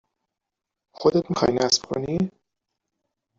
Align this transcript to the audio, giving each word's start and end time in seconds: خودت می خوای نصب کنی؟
خودت 0.93 1.29
می 1.29 1.35
خوای 1.35 1.53
نصب 1.55 1.85
کنی؟ 1.85 2.17